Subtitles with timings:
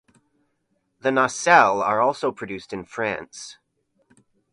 [1.01, 3.57] The nacelles are also produced in France.